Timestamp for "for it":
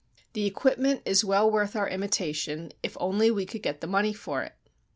4.13-4.53